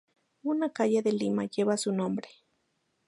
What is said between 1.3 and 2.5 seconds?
lleva su nombre.